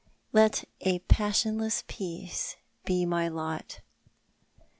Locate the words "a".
0.79-0.97